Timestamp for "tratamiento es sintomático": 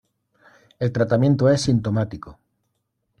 0.91-2.39